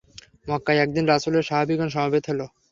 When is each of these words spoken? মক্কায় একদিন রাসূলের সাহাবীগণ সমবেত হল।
মক্কায় 0.47 0.81
একদিন 0.81 1.05
রাসূলের 1.07 1.47
সাহাবীগণ 1.49 1.89
সমবেত 1.89 2.23
হল। 2.29 2.41